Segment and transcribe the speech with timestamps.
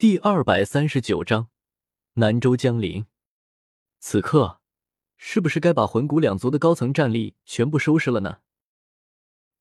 [0.00, 1.48] 第二百三十九章，
[2.12, 3.06] 南州江陵。
[3.98, 4.60] 此刻，
[5.16, 8.38] 是不是该把魂骨两族的高层战力全部收拾了呢？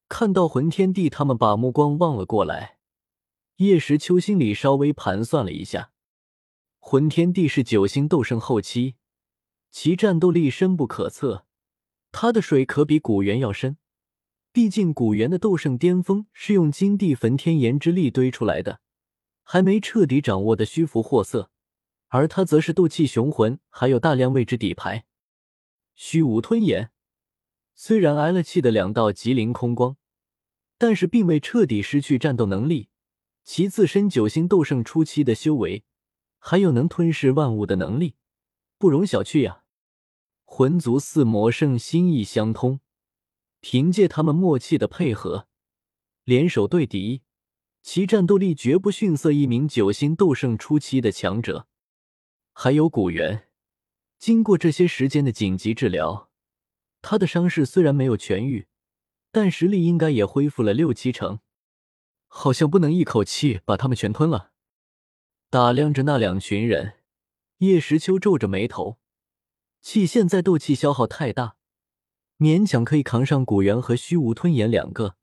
[0.07, 2.77] 看到魂天帝他们把目光望了过来，
[3.55, 5.89] 叶时秋心里稍微盘算了一下。
[6.77, 8.93] 魂天帝是九星斗圣后期，
[9.71, 11.47] 其战斗力深不可测，
[12.11, 13.77] 他的水可比古元要深。
[14.51, 18.81] 毕竟古元的斗圣巅峰是用金地焚天炎之力堆出来的。
[19.49, 21.49] 还没彻底掌握的虚浮货色，
[22.09, 25.05] 而他则是斗气雄浑，还有大量未知底牌。
[25.95, 26.91] 虚无吞炎
[27.73, 29.95] 虽然挨了气的两道极灵空光，
[30.77, 32.89] 但是并未彻底失去战斗能力。
[33.45, 35.85] 其自身九星斗圣初期的修为，
[36.39, 38.15] 还有能吞噬万物的能力，
[38.77, 39.63] 不容小觑呀！
[40.43, 42.81] 魂族四魔圣心意相通，
[43.61, 45.47] 凭借他们默契的配合，
[46.25, 47.21] 联手对敌。
[47.89, 51.69] 其战斗力绝不逊色一名九星斗圣初期的强者。
[52.51, 53.47] 还有古元，
[54.19, 56.29] 经过这些时间的紧急治疗，
[57.01, 58.67] 他的伤势虽然没有痊愈，
[59.31, 61.39] 但实力应该也恢复了六七成。
[62.27, 64.51] 好像不能一口气把他们全吞了。
[65.49, 66.95] 打量着那两群人，
[67.59, 68.97] 叶时秋皱着眉头，
[69.79, 71.55] 气现在斗气消耗太大，
[72.37, 75.15] 勉强可以扛上古元和虚无吞炎两个。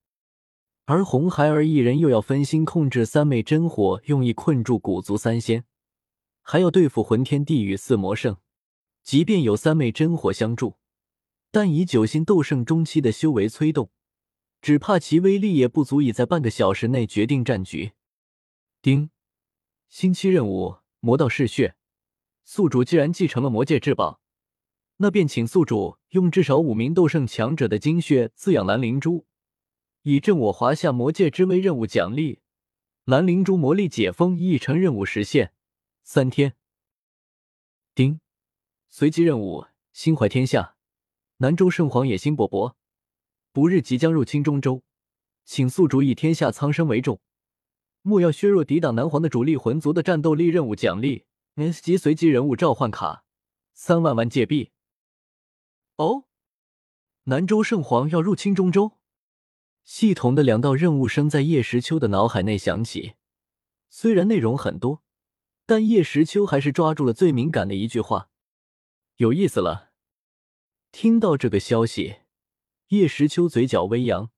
[0.86, 5.64] 而红孩儿一人又要分心控制三昧真火，用意困住古族三仙，
[6.42, 8.36] 还要对付魂天地与四魔圣。
[9.02, 10.76] 即便有三昧真火相助，
[11.50, 13.90] 但以九星斗圣中期的修为催动，
[14.60, 17.92] 只怕其威力也不足以在半个小时内决定战局。
[18.82, 19.08] 丁，
[19.88, 21.76] 星期任务：魔道嗜血。
[22.44, 24.20] 宿主既然继承了魔界至宝，
[24.98, 29.24] 那便请宿主用至少五名斗圣强者的精血滋养蓝灵珠。
[30.06, 32.40] 以振我华夏魔界之威，任务奖励：
[33.06, 35.54] 蓝灵珠魔力解封一成，任务实现
[36.02, 36.56] 三天。
[37.94, 38.20] 丁，
[38.90, 40.76] 随机任务：心怀天下，
[41.38, 42.74] 南州圣皇野心勃勃，
[43.50, 44.82] 不日即将入侵中州，
[45.46, 47.18] 请宿主以天下苍生为重，
[48.02, 50.48] 莫要削弱抵挡南皇的主力魂族的战斗力。
[50.48, 53.24] 任务奖励：S 级随机人物召唤卡
[53.72, 54.70] 三万万界币。
[55.96, 56.24] 哦，
[57.22, 58.98] 南州圣皇要入侵中州。
[59.84, 63.14] 系统的两道任务声在叶时秋的脑海内响起，
[63.90, 65.02] 虽然内容很多，
[65.66, 68.30] 但叶时秋还是抓住了最敏感的一句话
[69.16, 69.90] ：“有意思了。”
[70.90, 72.16] 听到这个消息，
[72.88, 74.30] 叶时秋嘴角微扬，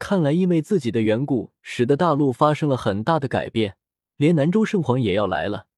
[0.00, 3.76] 看来因为自己的缘故，使得大陆发生了很大的改变，
[4.16, 5.68] 连南州圣皇也要来了。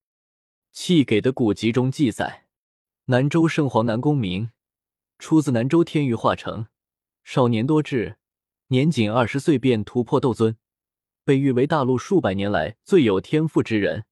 [0.73, 2.47] 弃给的古籍中记载，
[3.07, 4.51] 南州圣皇南宫明，
[5.19, 6.69] 出自南州天域化城，
[7.23, 8.17] 少年多智。
[8.69, 10.57] 年仅二十岁便突破斗尊，
[11.25, 14.05] 被誉为大陆数百年来最有天赋之人。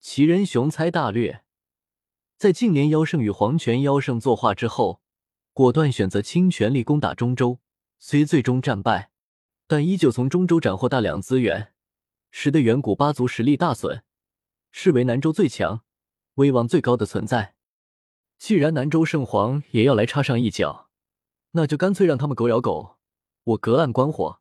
[0.00, 1.42] 其人雄才大略，
[2.36, 5.00] 在净莲妖圣与黄泉妖圣作化之后，
[5.52, 7.60] 果断选择倾全力攻打中州。
[7.98, 9.10] 虽最终战败，
[9.66, 11.72] 但依旧从中州斩获大量资源，
[12.30, 14.04] 使得远古八族实力大损，
[14.70, 15.82] 视为南州最强、
[16.34, 17.54] 威望最高的存在。
[18.38, 20.90] 既然南州圣皇也要来插上一脚，
[21.52, 22.95] 那就干脆让他们狗咬狗。
[23.46, 24.40] 我隔岸观火，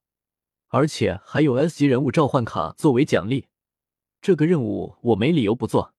[0.70, 3.50] 而且还有 S 级人物召唤卡作为奖励，
[4.20, 5.94] 这个任务我没理由不做。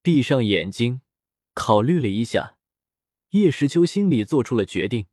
[0.00, 1.02] 闭上眼睛，
[1.52, 2.56] 考虑了一下，
[3.32, 5.04] 叶时秋心里做出了决定。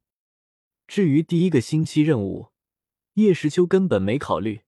[0.87, 2.51] 至于第一个星期任务，
[3.15, 4.61] 叶时秋根本没考虑，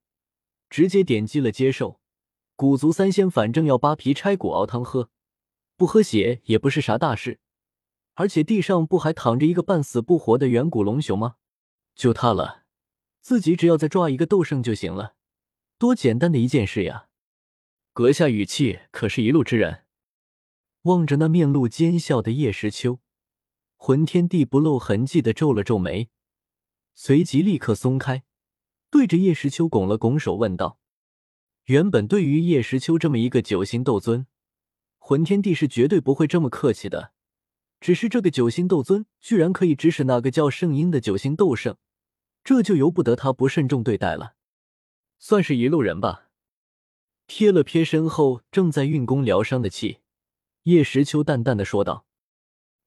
[0.68, 2.00] 直接点击了接受。
[2.54, 5.08] 古族三仙反正要扒皮拆骨熬汤喝，
[5.74, 7.40] 不喝血也不是啥大事，
[8.12, 11.36] 而且地上不还躺着一个半死不活的远古龙熊吗？
[11.96, 12.64] 就他了，
[13.20, 15.16] 自己只要再抓一个斗圣就行了，
[15.78, 17.08] 多简单的一件事呀！
[17.94, 19.84] 阁下语气可是一路之人。
[20.82, 23.00] 望着那面露奸笑的叶时秋，
[23.76, 26.10] 魂天帝不露痕迹的皱了皱眉，
[26.94, 28.22] 随即立刻松开，
[28.90, 30.78] 对着叶时秋拱了拱手，问道
[31.64, 34.26] ：“原本对于叶时秋这么一个九星斗尊，
[34.98, 37.12] 魂天帝是绝对不会这么客气的。
[37.80, 41.76] 只是这个九星斗尊居然可以指使那个叫圣婴的九星斗圣。”
[42.46, 44.34] 这就由不得他不慎重对待了，
[45.18, 46.28] 算是一路人吧。
[47.26, 49.98] 瞥了瞥身后正在运功疗伤的气，
[50.62, 52.06] 叶时秋淡淡的说道：“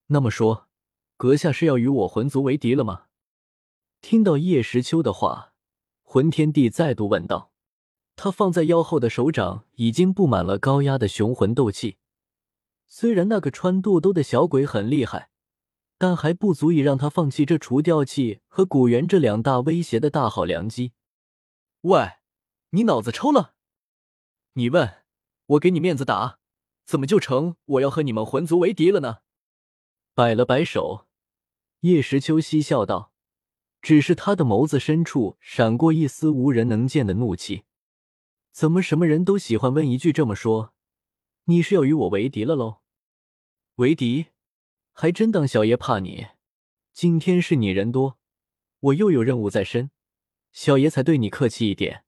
[0.08, 0.70] 那么说，
[1.18, 3.08] 阁下是要与我魂族为敌了吗？”
[4.00, 5.52] 听到叶时秋的话，
[6.04, 7.52] 魂天帝再度问道。
[8.16, 11.98] 他放在腰后的手掌已经布满了高压的雄魂斗气，
[12.88, 15.29] 虽然那个穿肚兜的小鬼很厉害。
[16.00, 20.94] 但还不足以让他放弃这除掉器和古元这两大威胁的大好良机。
[21.82, 22.14] 喂，
[22.70, 23.54] 你脑子抽了？
[24.54, 25.04] 你问
[25.46, 26.40] 我给你面子打，
[26.86, 29.18] 怎么就成我要和你们魂族为敌了呢？
[30.14, 31.06] 摆了摆手，
[31.82, 33.12] 叶时秋嬉笑道
[33.82, 37.66] ：“只是他的眸子深处闪过一丝无人能见的怒气。
[38.54, 40.74] 怎么什么人都喜欢问一句这么说？
[41.46, 42.78] 你是要与我为敌了喽？
[43.76, 44.28] 为敌？
[44.94, 46.28] 还真当小爷怕你？
[46.94, 48.18] 今天是你人多，
[48.80, 49.92] 我又有任务在身，
[50.52, 52.04] 小爷才对你客气一点。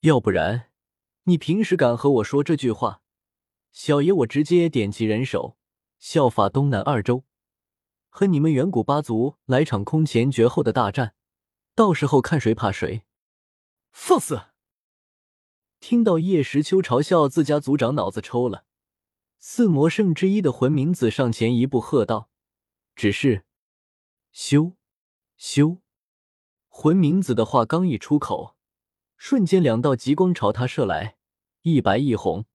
[0.00, 0.70] 要不然，
[1.24, 3.02] 你平时敢和我说这句话，
[3.70, 5.56] 小爷我直接点齐人手，
[5.98, 7.24] 效法东南二州。”
[8.16, 11.14] 和你们远古八族来场空前绝后的大战，
[11.74, 13.02] 到时候看谁怕谁！
[13.90, 14.40] 放肆！
[15.80, 18.66] 听到叶时秋嘲笑自家族长，脑子抽了。
[19.46, 22.30] 四魔圣之一的魂明子上前一步喝道
[22.96, 23.44] ：“只是，
[24.32, 24.72] 修
[25.36, 25.82] 修！”
[26.66, 28.56] 魂明子的话刚一出口，
[29.18, 31.18] 瞬间两道极光朝他射来，
[31.60, 32.46] 一白一红。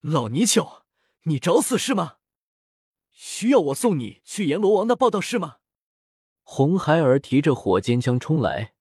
[0.00, 0.86] 老泥鳅，
[1.24, 2.16] 你找死是吗？
[3.10, 5.58] 需要我送你去阎罗王那报道是吗？
[6.42, 8.72] 红孩儿提着火尖枪冲来，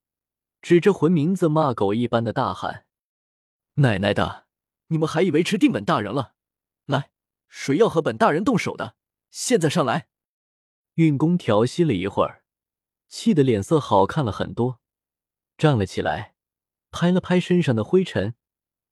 [0.61, 2.85] 指着魂名字骂狗一般的大喊
[3.75, 4.47] ：“奶奶的，
[4.87, 6.35] 你们还以为吃定本大人了？
[6.85, 7.11] 来，
[7.47, 8.95] 谁要和本大人动手的，
[9.31, 10.07] 现在上来！”
[10.95, 12.43] 运功调息了一会儿，
[13.07, 14.79] 气得脸色好看了很多，
[15.57, 16.35] 站了起来，
[16.91, 18.35] 拍了拍身上的灰尘，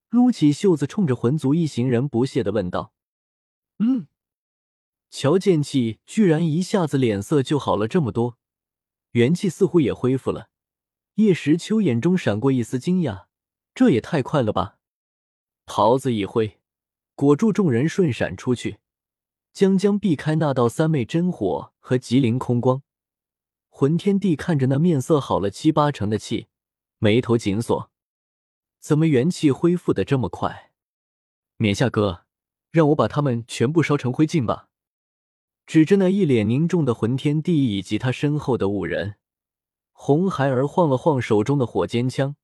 [0.10, 2.94] 撸起袖子，冲着魂族一行人不屑的问道
[3.80, 4.08] ：“嗯。”
[5.10, 8.38] 乔剑气居然一下子脸色就好了这么多，
[9.12, 10.50] 元气似乎也恢复了。
[11.16, 13.28] 叶时秋眼中闪过一丝惊讶，
[13.74, 14.80] 这也太快了吧！
[15.66, 16.60] 袍子一挥，
[17.16, 18.80] 裹住众人，瞬闪出去，
[19.54, 22.84] 将将避开那道三昧真火和极灵空光。
[23.70, 26.48] 魂天帝看着那面色好了七八成的气，
[27.00, 27.90] 眉头紧锁：
[28.80, 30.74] 怎么元气恢复的这么快？
[31.56, 32.26] 冕下哥，
[32.70, 34.68] 让我把他们全部烧成灰烬吧！
[35.66, 39.16] 指着那一脸凝重的魂天帝以及他身后的五人，
[39.94, 42.36] 红孩儿晃了晃手中的火尖枪，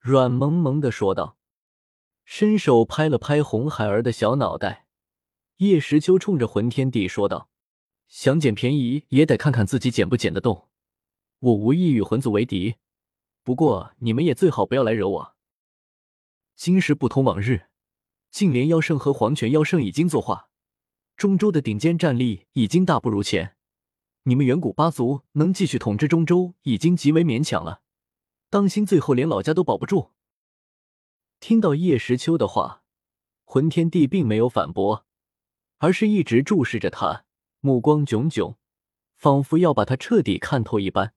[0.00, 1.37] 软萌萌的说道，
[2.30, 4.84] 伸手拍了拍红孩儿的小脑袋。
[5.56, 7.48] 叶时秋冲着魂天帝说道
[8.06, 10.68] ：“想捡便宜也得看看自己捡不捡得动。
[11.38, 12.76] 我无意与魂族为敌，
[13.42, 15.36] 不过你们也最好不要来惹我。
[16.54, 17.68] 今时不同往日，
[18.30, 20.50] 净莲妖圣和黄泉妖圣已经作画。”
[21.16, 23.56] 中州的顶尖战力已经大不如前，
[24.24, 27.80] 你们远古八族能继续统治中州已经极为勉强了，
[28.50, 30.12] 当心最后连老家都保不住。
[31.40, 32.82] 听到叶时秋的话，
[33.44, 35.06] 魂天帝并没有反驳，
[35.78, 37.24] 而是一直注视着他，
[37.60, 38.56] 目光炯炯，
[39.14, 41.14] 仿佛要把他彻底看透一般。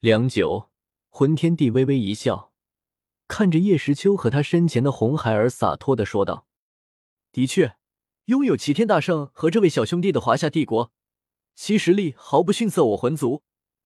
[0.00, 0.70] 良久，
[1.08, 2.52] 魂天帝微微一笑，
[3.26, 6.46] 看着叶时秋和他身前的红孩儿，洒脱的说道
[7.32, 7.76] ：“的确。”
[8.26, 10.94] 拥有齐天大圣和这位小兄弟的华夏帝国，
[11.54, 13.42] 其实力毫不逊色我魂族，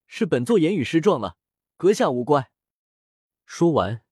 [0.07, 1.37] 是本座言语失状了，
[1.77, 2.53] 阁下勿怪。
[3.45, 4.05] 说完，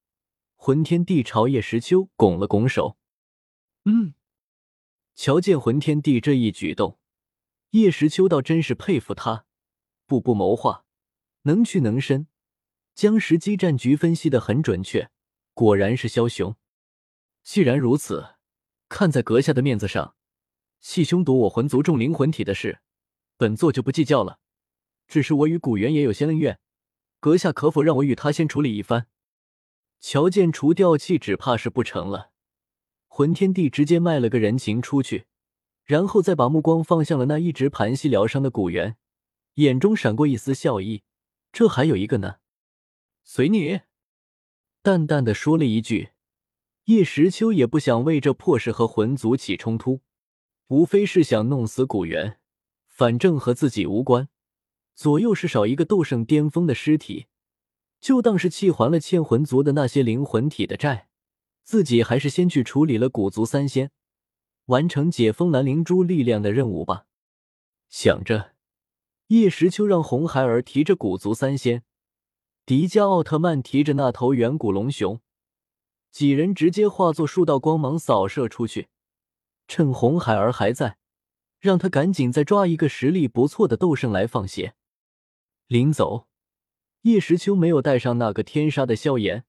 [0.57, 2.97] 魂天帝朝叶时秋拱了拱手。
[3.85, 4.15] 嗯，
[5.15, 6.99] 瞧见魂天帝这一举动，
[7.71, 9.47] 叶时秋倒真是佩服他，
[10.07, 10.85] 步步谋划，
[11.43, 12.27] 能屈能伸，
[12.95, 15.11] 将时机战局分析的很准确，
[15.55, 16.57] 果然是枭雄。
[17.43, 18.37] 既然如此。
[18.89, 20.15] 看在阁下的面子上，
[20.79, 22.79] 系兄夺我魂族众灵魂体的事，
[23.37, 24.39] 本座就不计较了。
[25.09, 26.61] 只是我与古元也有些恩怨，
[27.19, 29.09] 阁下可否让我与他先处理一番？
[30.01, 32.31] 瞧见除掉气，只怕是不成了。
[33.09, 35.27] 魂天帝直接卖了个人情出去，
[35.85, 38.97] 然后再把目光放向了那一直盘膝疗伤的古元，
[39.55, 41.03] 眼中闪过一丝笑意。
[41.53, 42.37] 这还有一个呢，
[43.25, 43.81] 随你。
[44.83, 46.11] 淡淡的说了一句。
[46.85, 50.03] 叶时秋也不想为这破事和魂族起冲突，
[50.69, 52.39] 无非是想弄死古元，
[52.87, 54.29] 反正和自己无关。
[54.95, 57.27] 左右是少一个斗圣巅峰的尸体，
[58.01, 61.09] 就当是气还了欠魂族的那些灵魂体的债。
[61.65, 63.91] 自己还是先去处理了古族三仙，
[64.67, 67.07] 完成解封蓝灵珠力量的任务吧。
[67.89, 68.53] 想着，
[69.27, 71.83] 叶时秋让红孩儿提着古族三仙，
[72.65, 75.21] 迪迦奥特曼提着那头远古龙熊。
[76.13, 78.87] 几人直接化作数道光芒扫射出去，
[79.67, 80.99] 趁红孩儿还在，
[81.59, 84.75] 让他赶紧再抓一个实力不错的斗圣来放血。
[85.67, 86.29] 临走，
[87.07, 89.45] 叶时秋没有带上那个天杀的萧炎，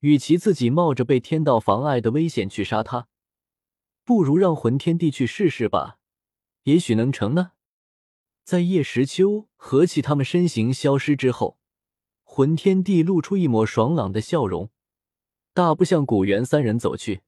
[0.00, 3.08] 与其自己冒着被天道妨碍的危险去杀他，
[4.06, 5.98] 不如让魂天帝去试试吧，
[6.62, 7.52] 也许能成呢。
[8.42, 11.58] 在叶时秋和气他们身形消失之后，
[12.22, 14.70] 魂天帝露出一抹爽朗的笑容。
[15.52, 17.20] 大步向古元三人走去。